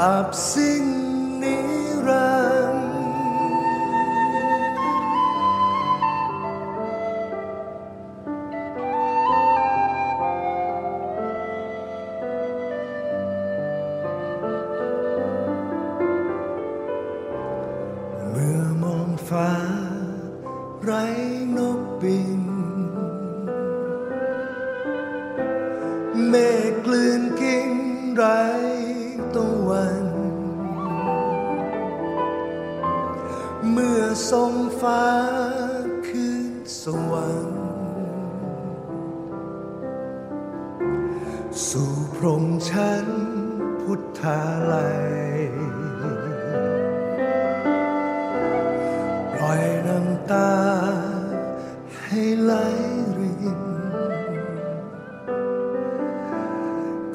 [0.00, 0.89] ตร
[33.68, 35.06] เมื่อทรงฟ้า
[36.08, 37.60] คืนสวรรค์
[41.68, 43.06] สู่พรหมชั้น
[43.80, 44.42] พุทธา
[44.72, 45.10] ลัย
[49.32, 50.52] ปล่อยน้ำตา
[51.98, 52.52] ให้ไหล
[53.18, 53.62] ริน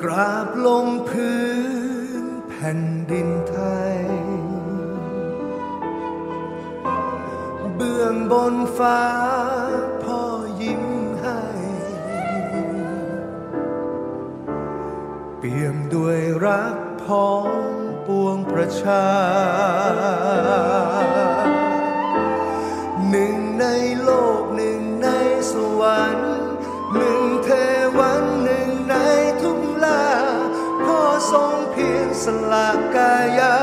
[0.02, 1.44] กราบลงพื้
[2.24, 2.82] นแผ่น
[3.12, 3.85] ดินไทย
[8.32, 9.02] บนฟ้า
[10.04, 10.22] พ่อ
[10.62, 10.84] ยิ้ม
[11.22, 11.40] ให้
[15.38, 17.32] เปี่ยมด้วยรักพ้อ
[17.70, 17.74] ง
[18.08, 19.06] ปวงประชา
[23.10, 23.66] หนึ่งใน
[24.04, 24.10] โล
[24.42, 25.08] กหนึ่งใน
[25.52, 26.36] สวรรค์
[26.94, 27.50] หนึ่งเท
[28.00, 28.96] วันหนึ่งใน
[29.42, 30.06] ทุกลา
[30.84, 31.00] พ่อ
[31.32, 33.56] ทรงเพียงสละกายา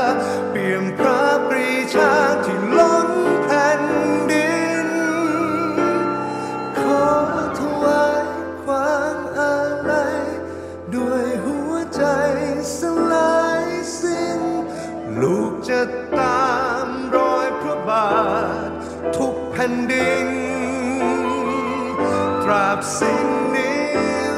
[22.99, 23.71] สิ้นนิ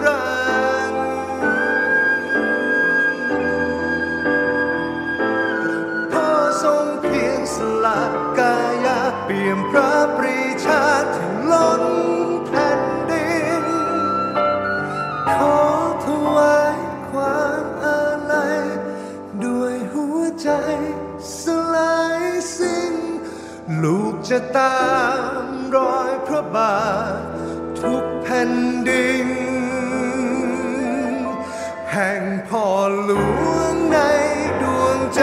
[0.06, 0.24] รั
[0.94, 1.06] นดร์
[6.12, 6.30] พอ
[6.64, 8.02] ทรงเพียงสละ
[8.40, 10.84] กายาเปี่ยมพระปรีชา
[11.16, 11.84] ที่ล้น
[12.48, 13.66] แผ่นดิน
[15.34, 15.60] ขอ
[16.06, 16.78] ถวาย
[17.10, 18.02] ความอา
[18.34, 18.60] ลัย
[19.46, 20.50] ด้วยหัวใจ
[21.42, 21.44] ส
[21.76, 22.24] ลาย
[22.58, 22.96] สิ้น
[23.84, 24.80] ลูกจะตา
[25.44, 26.76] มรอยพระบา
[27.14, 27.15] ท
[28.48, 28.50] น
[28.88, 29.30] ดิน
[31.92, 32.66] แห่งพ่อ
[33.06, 33.12] หล
[33.50, 33.98] วงใน
[34.62, 35.22] ดวงใจ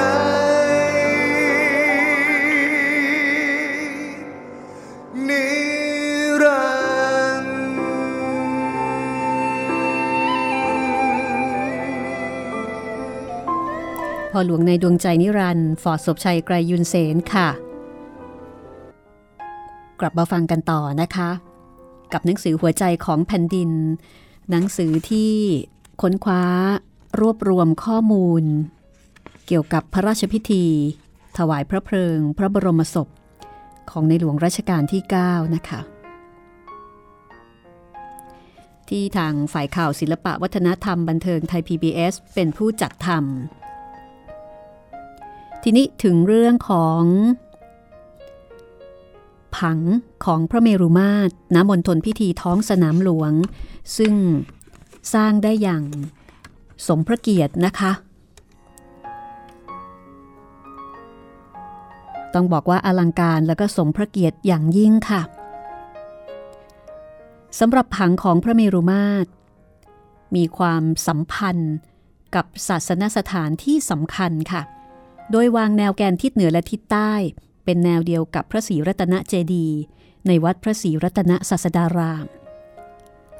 [5.28, 5.46] นิ
[6.42, 6.72] รั
[7.44, 7.62] นดร์
[14.32, 17.48] พอหลวงในดวงใจนิรันดร์ฟอดศพชัยไกรยุนเสนค่ะ
[20.00, 21.51] กลับมาฟังกันต่อนะคะ
[22.12, 23.70] กับหนังสือหัวใจของแผ่นดิน
[24.50, 25.32] หนังสือที่
[26.02, 26.44] ค้นคว้า
[27.20, 28.44] รวบรวมข้อมูล
[29.46, 30.66] เกี่ยวกับพระราชพิธี
[31.38, 33.08] ถวายพระเพลิง พระบรมศพ
[33.90, 35.80] ของในหลวงรัชกาลที่ 9 นะคะ
[38.88, 47.02] ที่ทางฝ่ายข่าวศิลปะวัฒนธรรมบันเทิงไทย PBS เป็นผู้จัดทำทีนี้ถึงเรื่องของ
[49.56, 49.78] ผัง
[50.24, 53.32] ของพระเมรุมาตรณมณฑลพิธีท้องสนามหลวง
[53.98, 54.14] ซึ่ง
[55.14, 55.84] สร้างได้อย่าง
[56.86, 57.92] สมพระเกียรตินะคะ
[62.34, 65.22] ต้องบอกว่าอลังการแล้วก็สมพระเกียรติอย่างยิ่งค่ะ
[67.60, 69.28] สำหรับผังของพระเมรุมาตร
[70.36, 71.74] มีความสัมพันธ์
[72.34, 74.62] กับศาสนสถานที่สำคัญค่ะ
[75.30, 77.12] โดยวางแนวแกนทิศเหนือและทิศใต้
[77.64, 79.78] เป็นแนวเดียวกับพระศรีรัตนเจดีย์
[80.26, 82.26] ในวัดพระศรีรัตนศาสดาราม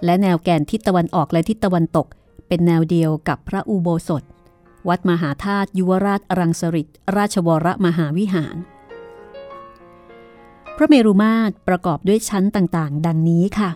[0.05, 2.07] และแนวแกนทิศตะวันออกและทิศตะวันตก
[2.49, 4.23] เป็นแนวเดียวกับพระอุโบสถ
[4.89, 8.57] วัดมหาธาตุยุวราชรังสฤษราชวรมหาวิหาร
[10.77, 13.71] พระเมรุมาตรประกอบด้วยชั้นต่างๆ ดังนี้ค่ะ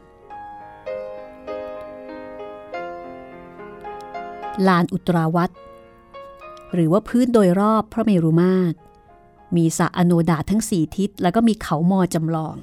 [4.67, 5.51] ลานอุตราวัต
[6.75, 8.77] หรือว่าพื้นโดยรอบพระเมรุมาตร
[9.57, 12.57] มีสระอโนดาทั้งสี่ทิศ แล้วก็มีเขามอจำลอง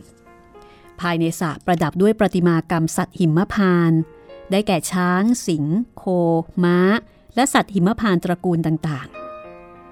[1.00, 3.92] ภายในสระประดับด้วยประติมากรรมสัตว์หิมพาน
[4.52, 5.66] ได้แก่ช้าง สิง
[5.98, 6.04] โค
[6.64, 6.78] ม้า
[7.36, 9.08] และสัตว์หิมพานตระกูลต่าง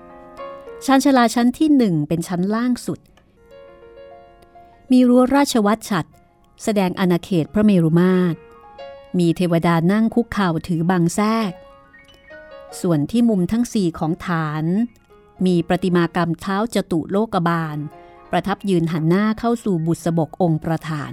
[0.02, 3.00] ๆ ชั้นชลาชั้นที่หนึ่งเป็นชั้นล่างสุด
[4.92, 6.06] มีรั้วราชวัตรฉัด
[6.64, 8.38] แสดงอาณาเขตพระเมรุมาตร
[9.20, 11.52] มีเทวดานั่งคุกเข่าถือบางแทก
[12.82, 14.66] ส่วนที่มุมทั้งสี่ของฐาน
[15.46, 17.78] มีประติมากรรมเท้าจตุโลกบาล
[18.32, 21.12] ประทับยืนหันหน้าเข้าสู่บุษบกองค์ประธาน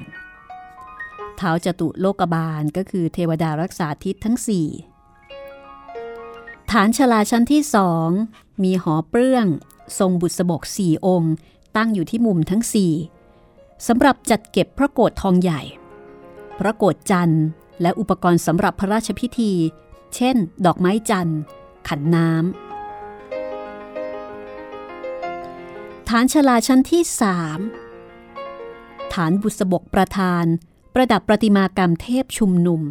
[1.36, 4.66] เท้าจตุโลกบาลก็คือเทวดารักษาทิศทั้งสี่
[6.70, 8.08] ฐานชลาชั้นที่สอง
[8.62, 9.46] มีหอเปลื้อง
[9.98, 11.34] ทรงบุษบกสี่องค์
[11.76, 12.92] ตั้งอยู่ที่มุมทั้งสี่
[13.86, 15.60] สำหรับจัดเก็บพระโกรธทองใหญ่
[16.58, 17.44] พระโกรธจันทร์
[17.82, 19.52] และอุปกรณ์สำหรับพระราชพิธี
[20.14, 20.36] เช่น
[20.66, 21.38] ดอกไม้จันทร์
[21.88, 22.67] ขันน้ำ
[26.12, 27.58] ฐานชลาชั้นที่สาม
[29.12, 30.44] ฐานบุษบกประธาน
[30.94, 32.82] ประดับประติมากรรมเทพชุมนุม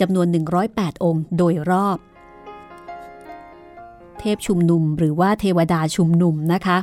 [0.00, 0.26] จำนวน
[0.66, 1.98] 108 องค์โดยรอบ
[4.18, 6.78] เทพชุมนุมหรือว่าเทวดาชุมนุมนะคะ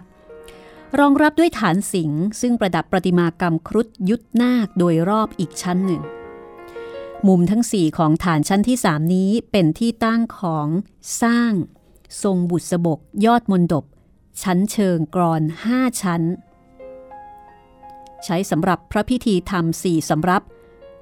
[0.99, 6.01] รองรับด้วยฐานสิงห์ซึ่งประดับประติมากรรมครุฑยุทธนาคโดยรอบอีกชั้นหนึ่ง
[7.27, 10.67] มุมทั้งสี่ของฐานชั้นที่สามนี้เป็นที่ตั้งของ
[11.21, 11.51] สร้าง
[12.23, 13.85] ทรงบุษบกยอดมนดบ
[14.43, 16.21] ชั้นเชิงกรอนห้าชั้น
[18.25, 20.41] ใช้สำหรับพระพิธีธรรมสี่สำรับ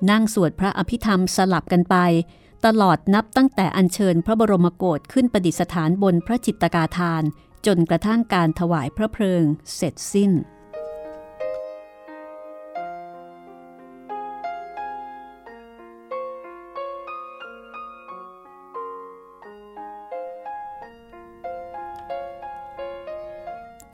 [0.09, 1.95] นั่งสวดพระอภิธรรมสลับกันไป
[2.65, 7.23] ตลอดนับตั้งแต่อัญเชิญพระบรมโกศขึ้นประดิษฐานบนพระจิตตกาทาน
[7.65, 9.43] จนกระทั่งการถวายพระเพลิง
[9.75, 10.31] เสร็จสิ้น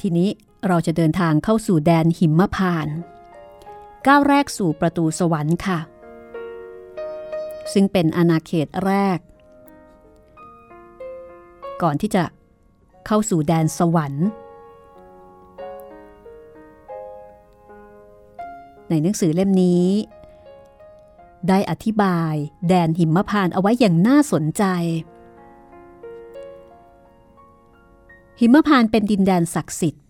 [0.01, 0.29] ทีนี้
[0.67, 2.97] เราจะเดินทางเข้าสู่แดนหิมพานต์
[4.07, 5.79] ก้าวแรกสู่ประตูสวรรค์ค่ะ
[7.73, 9.19] ซึ่งเป็นอาณาเขตแรก
[11.81, 12.23] ก่อนที่จะ
[13.05, 14.27] เข้าสู่แดนสวรรค์
[18.89, 19.85] ในหนังสือเล่มนี้
[21.49, 22.33] ได้อธิบาย
[22.67, 24.63] แดนหิมพานต์เอาไว้อย่างน่าสนใจ
[28.41, 30.03] หิมพานเป็นดินแดนศักดิ์สิทธิ์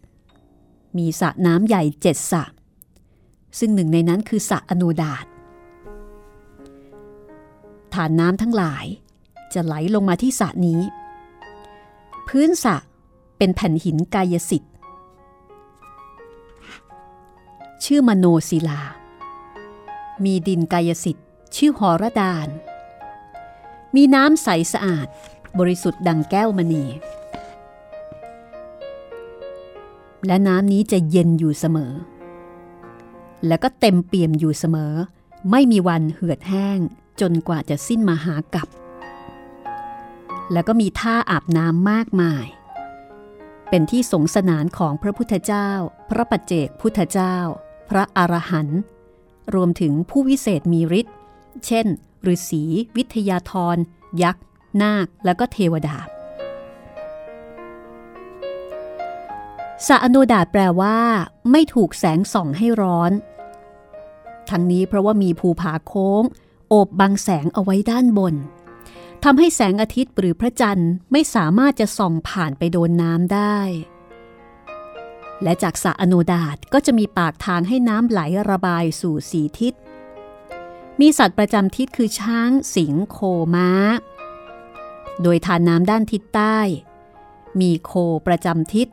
[0.97, 2.43] มีสระน้ำใหญ่เจ็ดสระ
[3.59, 5.25] ซึ่งหนึ่งในนั้นคือสระอโนดาต
[7.93, 8.85] ฐานน้ำทั้งหลาย
[9.53, 10.81] จะไหลลงมาที่สระนี้
[12.27, 12.75] พื้นสระ
[13.37, 14.73] เป็นแผ่นหินกายสิทธิ์
[17.83, 18.81] ชื่อมโนศิลา
[20.23, 22.47] มีดินกายสิทธิ์ ชื่อหอระดาน
[23.95, 25.07] มีน้ำใสสะอาด
[25.59, 26.85] บริสุทธิ์ดังแก้วมณี
[30.27, 31.93] และน้ำนี้จะเย็นอยู่เสมอ
[33.47, 34.93] แล้วก็เต็มเปี่ยมอยู่เสมอ
[35.51, 36.79] ไม่มีวันเหือดแห้ง
[37.21, 38.67] จนกว่าจะสิ้นมหากับ
[40.53, 42.45] แล้วก็มีท่าอาบน้ำมากมาย
[43.69, 45.69] เป็นที่สงสนานของพระพุทธเจ้า
[46.10, 47.36] พระปัจเจกพุทธเจ้า
[47.89, 48.79] พระอรหันต์
[49.55, 51.15] รวมถึงผู้วิเศษมีฤทธิ์
[51.65, 51.86] เช่น
[52.34, 52.63] ฤาษี
[52.97, 53.77] วิทยาธร
[54.23, 54.43] ยักษ์
[54.82, 55.97] นาค แล้วก็เทวดา
[59.87, 60.97] สะอโนดาตแปลว่า
[61.51, 63.11] ไม่ถูกแสงส่องให้ร้อน
[64.49, 66.23] ทั้งนี้เพราะว่ามีภูผาโค้ง
[66.69, 68.35] โอบบังแสงเอาไว้ด้านบน
[69.23, 73.59] ทำให้แสงอาทิตย์หรือพระจันทร์ไม่สามารถจะส่องผ่านไปโดนน้ำได้
[75.43, 79.73] และจากสระอโนดาตก็จะมีปากทางให้น้ำไหลระบายสู่สีทิศ
[80.99, 83.17] มีสัตว์ประจำทิศคือช้าง สิงโค
[83.55, 83.71] ม้า
[85.21, 86.59] โดยทานน้ำด้านทิศใต้
[87.59, 87.91] มีโค
[88.27, 88.87] ประจำทิศ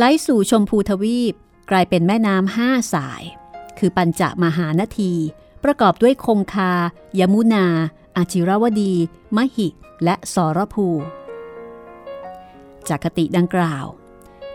[0.00, 1.34] หลสู่ชมพูทวีป
[1.70, 3.22] กลายเป็นแม่น้ำห้าสาย
[3.78, 5.12] คือปัญจมหานาที
[5.64, 6.72] ประกอบด้วยคงคา
[7.18, 7.66] ยมุนา
[8.16, 8.94] อาจิรวดี
[9.36, 9.68] มหิ
[10.04, 10.86] และสรภู
[12.88, 13.86] จากคติดังกล่าว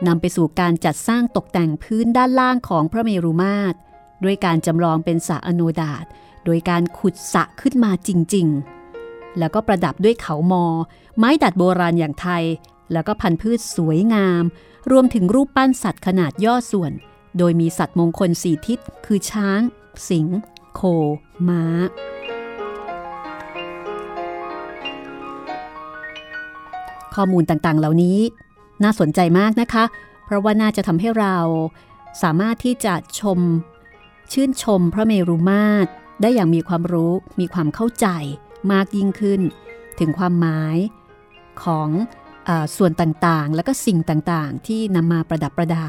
[0.07, 3.77] นำไปสู่การจัดสร้างตกแต่งพื้นด้านล่างของพระเมรุมาตร
[4.23, 6.05] ด้วยการจำลองเป็นสระอโนดาต
[6.45, 8.47] โดยการขุดสระขึ้นมาจริง
[8.93, 10.65] ๆ แล้วก็ประดับด้วยเขามอ
[11.17, 12.43] ไม้ดัดโบราณอย่างไทย
[12.93, 14.43] แล้วก็พันธุ์พืชสวยงาม
[14.91, 16.91] รวมถึงรูปปั้นสัตว์ขนาดย่อส่วน
[17.37, 19.61] โดยมีสัตว์มงคลสี่ทิศ คือช้าง
[20.09, 20.27] สิง
[20.73, 20.81] โค
[21.47, 21.63] ม้า
[27.15, 28.19] ข้อมูลต่างๆ เหล่านี้
[28.83, 29.83] น่าสนใจมากนะคะ
[30.25, 31.37] เพราะว่าน่าจะทำให้เรา
[32.21, 33.39] สามารถที่จะชม
[34.31, 35.89] ชื่นชมพระเมรุมาตร
[36.21, 38.07] ได้อย่างมีความรู้ มีความเข้าใจ
[38.71, 39.41] มากยิ่งขึ้น
[39.99, 40.77] ถึงความหมาย
[41.63, 41.89] ของ
[42.77, 45.85] ส่วนต่างๆ และก็สิ่งต่างๆ ที่นำมาประดับประดา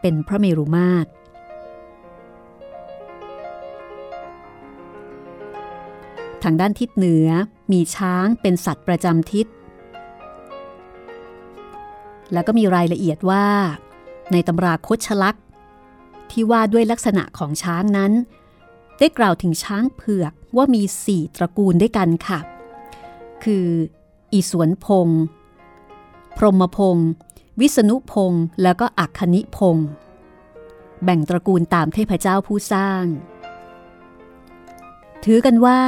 [0.00, 1.08] เป็นพระเมรุมาตร
[6.42, 7.28] ทางด้านทิศเหนือ
[7.72, 9.46] มีช้างเป็นสัตว์ประจำทิศ
[12.32, 13.46] แล้วก็มีรายละเอียดว่า
[14.32, 15.44] ในตำราคชลักษ์
[16.30, 18.12] ที่ว่าด้วยลักษณะของช้างนั้น
[18.98, 22.40] ได้กล่าวถึงช้างเผือกว่ามีสี่ตระกูลด้วยกันค่ะ
[23.44, 23.66] คือ
[24.32, 25.22] อีสวนพงศ์
[26.36, 27.10] พรหมพงศ์
[27.60, 29.88] วิษณุพงศ์แล้วก็อักคณิพงศ์
[31.04, 33.04] แบ่งตระกูลตามเทพเจ้าผู้สร้าง
[35.24, 35.80] ถือกันว่า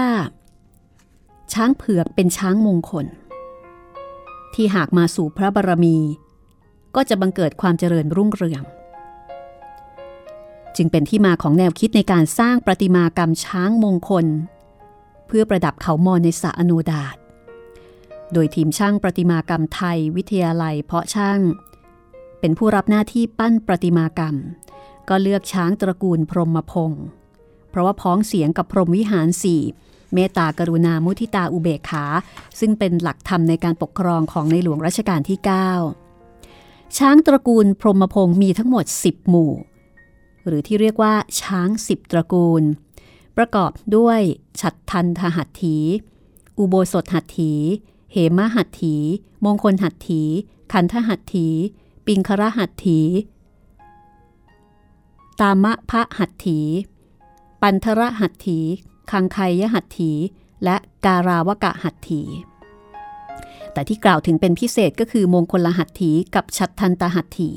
[1.53, 3.07] ช้างเผือกเป็นช้างมงคล
[4.55, 5.97] ที่หากมาสู่พระบารมี
[6.95, 8.63] ก็จะบังเกิดความเจริญรุ่งเรือง
[10.77, 14.27] จึงเป็นที่มาของแนวคิดในการสร้างประติมากรรมช้างมงคล
[15.27, 17.17] เพื่อประดับเขามอในสระอโนดาต
[18.33, 21.41] โดยทีมช่างประติมากรรมไทยวิทยาลัย เพาะช่าง
[22.41, 24.37] เป็นผู้รับหน้าที่ปั้นประติมากรรม
[25.09, 27.05] ก็เลือกช้างตระกูลพรหมพงศ์
[27.71, 29.63] เพราะว่าพ้องเสียงกับพรหมวิหารสี่
[30.15, 32.05] เมตตากรุณามุทิตาอุเบกขา
[32.61, 35.39] ซึ่งเป็นหลักธรรมในการปกครองของในหลวงรัชกาลที่
[36.19, 39.53] 9 ช้างตระกูลพรหมพงศ์มีทั้งหมด 10 หมู่
[40.47, 42.63] หรือที่เรียกว่าช้าง 10 ตระกูล
[43.37, 44.21] ประกอบด้วย
[44.61, 45.77] ฉัตทันทหัตถี
[46.59, 47.53] อุโบสถหัตถี
[48.13, 48.95] เหมหัตถี
[49.45, 50.23] มงคลหัตถี
[50.73, 51.47] ขันธหัตถี
[52.07, 53.01] ปิงคระหัตถี
[55.41, 56.61] ตามะพระหัตถี
[57.63, 58.59] ปันทระหัตถี
[59.11, 60.11] คังไคยหัตถี
[60.65, 62.23] และการาวกะหัตถี
[63.73, 67.51] แต่ที่กล่าวถึงเป็นพิเศษก็คือมงคลหัตถีกับชัดทันตหัตถี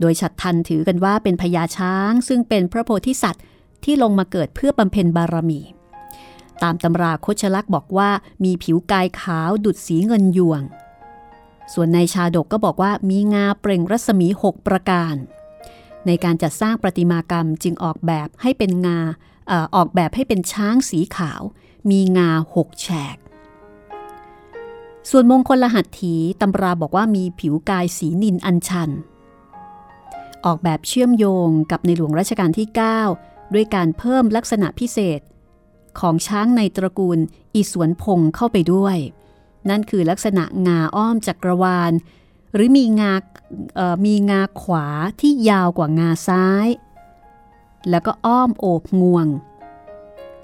[0.00, 3.44] โดยชัดทันถือกันว่าเป็นพญาช้าง ซึ่งเป็นพระโพธิสัตว์
[3.84, 5.60] ที่ลงมาเกิดเพื่อบำเพ็ญบารมี
[6.62, 8.10] ตามตำราโคชลักษ์บอกว่า
[8.44, 10.62] มีผิวกายขาวดุดสีเงินยวง
[11.72, 15.14] ส่วนในชาดกก็บอกว่ามีงาเปล่งรัศมี 6 ประการ
[16.06, 18.98] ในการจัดสร้างประติมากรรมจึงออกแบบให้เป็นงา
[19.76, 21.42] ออกแบบให้เป็นช้างสีขาว
[21.90, 23.16] มีงาหกแฉก
[25.10, 28.90] ส่วนมงคลรหัตถีตำราบอกว่ามีผิวกายสีนินอัญชัน
[30.44, 32.68] ออกแบบเชื่อมโยงกับในหลวงรัชกาลที่
[33.10, 35.20] 9 ด้วยการเพิ่มลักษณะพิเศษ
[36.00, 37.18] ของช้างในตระกูล
[37.54, 38.96] อีสวนพงเข้าไปด้วย
[39.68, 41.92] นั่นคือลักษณะงาอ้อมจักรวาล
[42.54, 43.14] หรือมีงา
[44.06, 44.86] มีงาขวา
[45.20, 46.68] ที่ยาวกว่างาซ้าย
[47.90, 49.26] แล้วก็อ้อมโอบงวง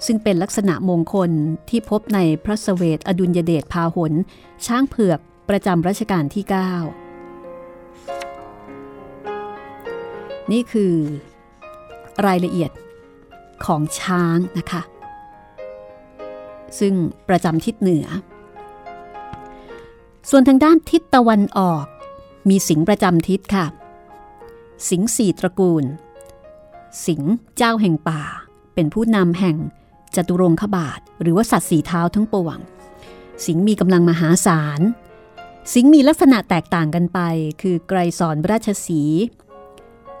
[0.05, 1.31] ซึ่งเป็นลักษณะมงคล
[1.69, 4.13] ที่พบในพระสเวทอดุลยเดชพาหน
[4.65, 6.53] ช้างเผือกประจำรัชกาลที่ 9
[10.51, 10.93] นี่คือ
[12.25, 12.71] รายละเอียด
[13.65, 14.81] ของช้างนะคะ
[16.79, 16.93] ซึ่ง
[17.29, 18.07] ประจำทิศเหนือ
[20.29, 21.85] ส่วนทางด้านทิศตะวันออก
[22.49, 23.65] มีสิงประจำทิศค่ะ
[24.89, 25.83] สิงสี่ตระกูล
[27.05, 27.21] สิง
[27.57, 28.21] เจ้าแห่งป่า
[28.73, 29.57] เป็นผู้นำแห่ง
[30.15, 32.57] จตุรงคบาท หรือว่าสัตว์สีเท้าทั้งปวง
[33.45, 34.81] สิงมีกำลังมหาศาล
[35.73, 37.19] สิงมีลักษณะแตกต่างกันไป
[37.61, 39.01] คือไกรสอนราชสี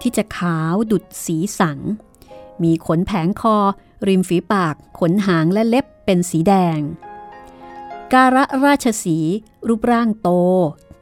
[0.01, 1.79] ที่จะขาวดุดสีสัง
[2.63, 3.57] มีขนแผงคอ
[4.07, 6.79] ริมฝีปาก ขนหางและเล็บ เป็นสีแดง
[8.13, 9.17] การะราชสี
[9.67, 10.29] รูปร่างโต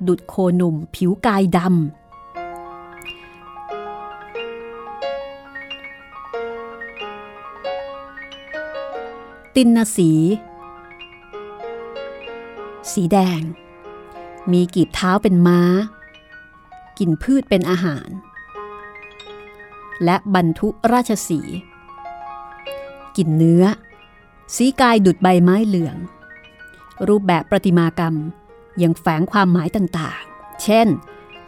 [0.08, 1.70] ดุดโคหนุ่ม ผิวกายดำ
[9.56, 10.12] ตินนสี
[12.94, 13.42] สีแดง
[14.52, 15.62] มีกีบเท้าเป็นม้า
[16.98, 18.10] กินพืชเป็นอาหาร
[20.04, 21.40] และบรรทุราชสี
[23.16, 23.66] กินเนื้อ
[24.56, 25.98] สีกายดุดใบไม้เหลือง
[27.08, 28.16] รูปแบบประติมากรรม
[28.82, 30.88] ยังแฝงความหมายต่างๆ เช่น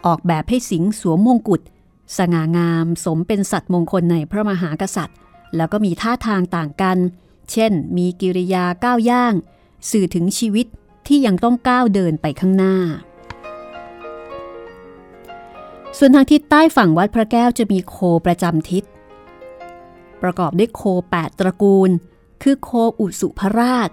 [0.06, 1.60] ออกแบบให้สิงสวมมงกุฎ
[2.18, 5.18] สง่างามสมเป็นสัตว์มงคลในพระมหากษัตริย์
[5.56, 6.98] แล้วก็มีท่าทางต่างกัน
[7.50, 9.34] เช่น มีกิริยาก้าวย่าง
[9.90, 10.66] สื่อถึงชีวิต
[11.06, 12.76] ที่ยังต้องก้าวเดินไปข้างหน้า
[15.98, 17.96] ส่วนทางทิศใต้ฝั่งวัดพระแก้วจะมีโค
[18.26, 18.84] ประจำทิศ
[20.22, 20.82] ประกอบด้วยโค
[21.16, 21.90] 8 ตระกูล
[22.42, 23.90] คือโคอุสุภราช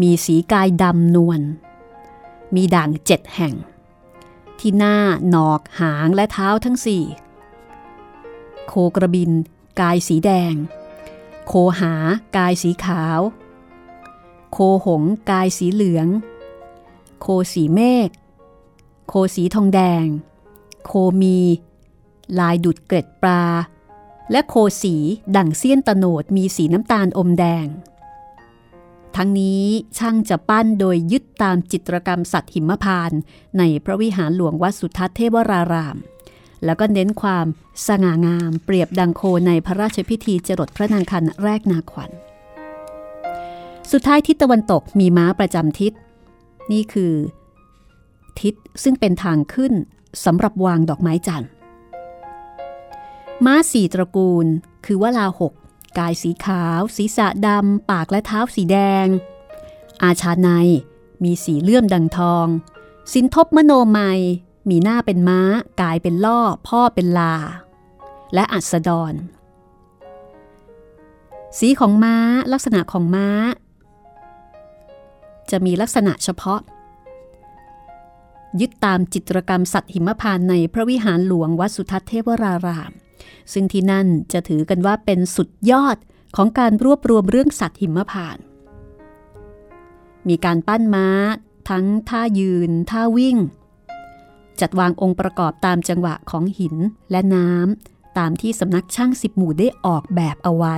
[0.00, 1.40] มีสีกายดำนวล
[2.54, 3.54] มีด่างเจ็ดแห่ง
[4.58, 4.96] ที่หน้า
[5.30, 7.04] หนอก หางและเท้าทั้งสี่
[8.66, 9.30] โคกระบิน
[9.80, 10.54] กายสีแดง
[11.46, 11.94] โคหา
[12.36, 13.20] กายสีขาว
[14.52, 16.08] โคหงกายสีเหลือง
[17.20, 18.08] โคสีเมฆ
[19.08, 20.04] โคสีทองแดง
[20.84, 21.38] โคมี
[22.38, 23.42] ลายดุดเกล็ดปลา
[24.30, 24.96] และโคสี
[25.36, 27.66] ดั่งเสี้ยนตโนดมีสีน้ำตาลอมแดง
[29.16, 29.64] ทั้งนี้
[29.98, 33.12] ช่างจะปั้นโดยยึดตามจิตรกรรมสัตว์หิมพาน
[33.58, 35.96] ในพระวิหารหลวงวัดสุทัศน์เทวราราม
[36.64, 37.46] แล้วก็เน้นความ
[37.86, 42.10] สง่างามเปรียบดังโคในพระราชพิธีจรดพระนางคันแรกนาขวัญ
[43.92, 45.92] สุดท้ายทิศตะวันตกมีม้าประจำทิศ
[46.72, 47.14] นี่คือ
[48.40, 49.72] ทิศซึ่งเป็นทางขึ้น
[50.24, 51.50] สำหรับวางดอกไม้จันทร์
[53.46, 54.46] ม้าสี่ตระกูล
[54.84, 55.52] คือวลาหก
[55.98, 59.06] กายสีขาว ศีรษะดำ ปากและเท้าสีแดง
[60.02, 60.48] อาชาใน
[61.22, 62.46] มีสีเลื่อมดังทอง
[63.12, 64.20] สินทบมโนไมย
[64.68, 65.40] มีหน้าเป็นม้า
[65.80, 67.34] กายเป็นล่อ พ่อเป็นลา
[68.34, 69.14] และอัสดร
[71.58, 72.16] สีของม้า
[72.52, 73.28] ลักษณะของม้า
[75.50, 76.60] จะมีลักษณะเฉพาะ
[78.60, 82.92] ยึดตามจิตรกรรมสัตว์หิมพานต์ในพระวิหารหลวงวัดสุทัศน์เทวราราม
[83.52, 85.96] ซึ่งที่นั่นจะถือกันว่าเป็นสุดยอด
[86.36, 88.44] ของการรวบรวมเรื่องสัตว์หิมพานต์
[90.28, 91.08] มีการปั้นม้า
[91.70, 93.36] ทั้งท่ายืน ท่าวิ่ง
[94.60, 96.76] จัดวางองค์ประกอบตามจังหวะของหิน
[97.10, 100.76] และน้ำตามที่สำนักช่างสิบหมู่ได้ออกแบบเอาไว้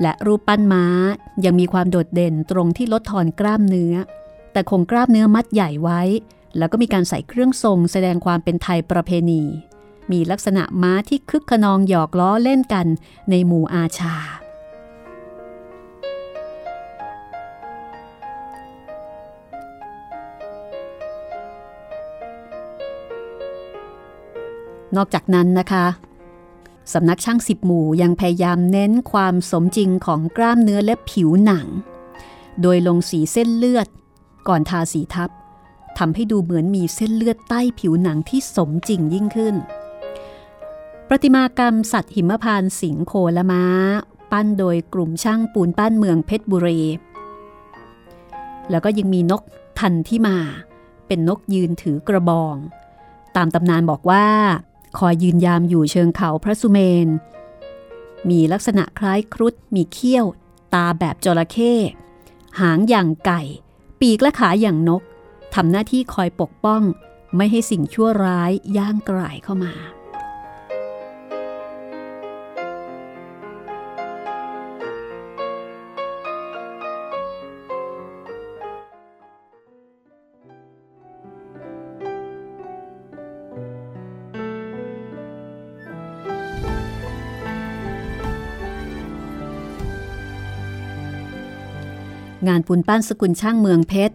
[0.00, 0.84] และรูปปั้นม้า
[1.44, 3.94] ยังมีความโดดเด่นตรงที่ลดทอนกล้ามเนื้อ
[4.52, 6.00] แต่คงกล้ามเนื้อมัดใหญ่ไว้
[6.58, 9.42] แล้วก็มีการใส่เครื่องทรงแสดงความเป็นไทยประเพณี
[10.10, 12.86] มีลักษณะม้าที่คึกขนองหยอกล้อเล่นกัน
[13.30, 14.16] ในหมู่อาชา
[24.96, 25.86] นอกจากนั้นนะคะ
[26.92, 31.66] สำนักช่างสิบหมู่ยังพยายามเน้นความสมจริงของกล้ามเนื้อและผิวหนัง
[32.62, 33.88] โดยลงสีเส้นเลือด
[34.48, 35.30] ก่อนทาสีทับ
[35.98, 39.54] ทำให้ดูเหมือนมีเส้นเลือดใต้ผิวหนังที่สมจริงยิ่งขึ้น
[41.14, 43.64] ประติมากรรมสัตว์หิมพานสิงโคและม้า
[44.32, 46.80] ปั้นโดยกลุ่มช่างปูนปั้นเมืองเพชรบุรี
[48.70, 49.42] แล้วก็ยังมีนก
[49.78, 50.38] ทันที่มา
[51.06, 52.56] เป็นนกยืนถือกระบอง
[53.36, 54.26] ตามตำนานบอกว่า
[54.98, 57.08] คอยยืนยามอยู่เชิงเขาพระสุเมน
[58.30, 60.26] มีลักษณะคล้ายครุฑมีเขี้ยว
[60.74, 61.74] ตาแบบจระเข้
[62.60, 63.42] หางอย่างไก่
[64.00, 65.02] ปีกและขาอย่างนก
[65.54, 66.82] ทำหน้าที่คอยปกป้อง
[67.36, 69.74] ไม่ให้สิ่งชั่วร้ายย่างกลายเข้ามา
[92.48, 94.14] งานปูนปั้นสกุลช่างเมืองเพชร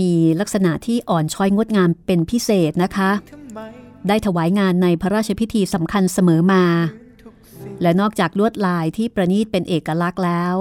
[0.00, 3.10] มีลักษณะที่อ่อนช้อยงดงามเป็นพิเศษนะคะ
[4.08, 6.64] ได้ถวายงานในพระราชพิธีสำคัญเสมอมา
[7.82, 10.54] และนอกจากลวดลายที่ประณีตเป็นเอกลักษณ์แล้ว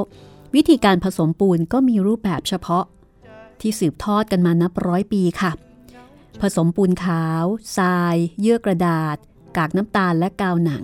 [0.55, 2.86] วิธีการผสมปูนก็มีรูปแบบเฉพาะ
[3.61, 5.51] ที่สืบทอดกันมานับร้อยปีค่ะ
[6.41, 7.43] ผสมปูนขาว
[7.78, 9.18] ทราย เยื่อกระดาษ
[9.57, 10.84] กากน้ำตาลและกาวหนัง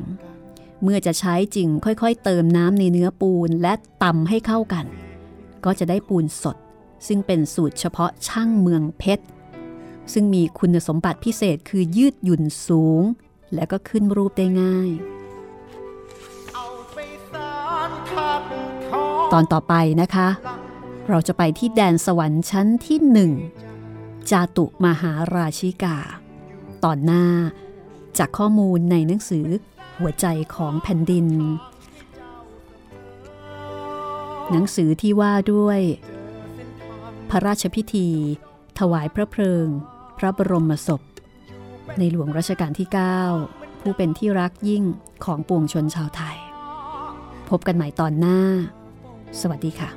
[0.84, 3.74] เมื่อจะใช้จริงค่อยๆ เติมน้ำในเนื้อปูนและ
[4.04, 4.86] ตำให้เข้ากัน
[5.66, 6.58] ก็จะได้ปูนสด
[7.08, 9.26] ซึ่งเป็นสูตรเฉพาะช่างเมืองเพชร
[10.14, 13.02] ซึ่งมีคุณสมบัติพิเศษคือยืดหยุ่นสูง
[13.54, 14.90] และก็ขึ้นรูปได้ง่าย
[19.34, 20.28] ตอนต่อไปนะคะ
[21.10, 23.32] เราจะไปที่แดนสวรรค์ชั้นที่หนึ่ง
[24.32, 25.98] จาตุมหาราชิกา
[26.84, 27.26] ตอนหน้า
[28.18, 29.48] จากข้อมูลในหนังสือ
[30.00, 31.28] หัวใจของแผ่นดิน
[34.50, 35.80] หนังสือที่ว่าด้วย
[37.30, 38.10] พระราชพิธี
[38.80, 39.68] ถวายพระเพลิง
[40.18, 41.02] พระบรมศพ
[41.98, 42.88] ในหลวงรัชกาลที่
[43.36, 44.84] 9 ผู้เป็นที่รักยิ่ง
[45.26, 46.38] ของปวงชนชาวไทย
[47.50, 48.40] พบกันใหม่ตอนหน้า
[49.42, 49.90] สวัสดีค่ะ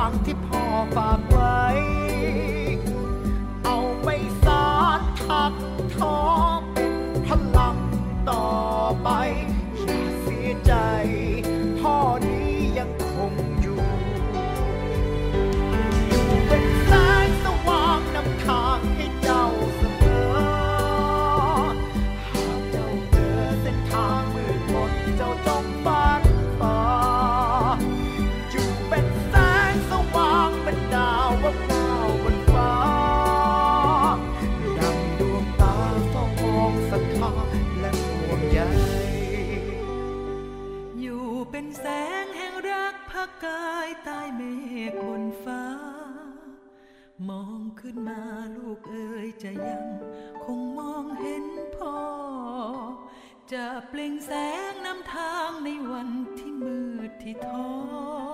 [0.00, 0.62] างที่พ่อ
[0.96, 1.23] ฝาก
[49.44, 49.86] จะยัง
[50.44, 51.98] คงมองเห็นพ่อ
[53.52, 54.30] จะเปล่งแส
[54.70, 56.78] งนำทางในวันที่มื
[57.08, 58.33] ดที่ท้อ